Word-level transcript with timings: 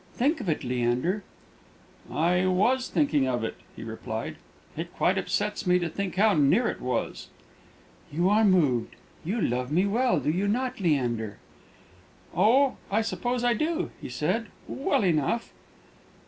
Think 0.15 0.41
of 0.41 0.49
it, 0.49 0.63
Leander." 0.63 1.23
"I 2.11 2.47
was 2.47 2.87
thinking 2.87 3.27
of 3.27 3.43
it," 3.43 3.53
he 3.75 3.83
replied. 3.83 4.37
"It 4.75 4.91
quite 4.95 5.15
upsets 5.19 5.67
me 5.67 5.77
to 5.77 5.89
think 5.89 6.15
how 6.15 6.33
near 6.33 6.67
it 6.69 6.81
was." 6.81 7.27
"You 8.11 8.27
are 8.27 8.43
moved. 8.43 8.95
You 9.23 9.39
love 9.39 9.71
me 9.71 9.85
well, 9.85 10.19
do 10.19 10.31
you 10.31 10.47
not, 10.47 10.79
Leander?" 10.79 11.37
"Oh! 12.35 12.77
I 12.89 13.03
suppose 13.03 13.43
I 13.43 13.53
do," 13.53 13.91
he 14.01 14.09
said 14.09 14.47
"well 14.67 15.03
enough." 15.03 15.53